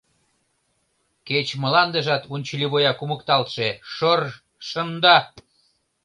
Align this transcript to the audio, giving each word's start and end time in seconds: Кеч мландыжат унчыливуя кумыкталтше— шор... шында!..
Кеч 1.27 1.47
мландыжат 1.61 2.23
унчыливуя 2.33 2.91
кумыкталтше— 2.99 3.67
шор... 3.93 4.21
шында!.. 4.67 5.17